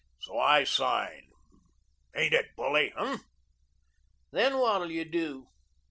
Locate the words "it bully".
2.33-2.91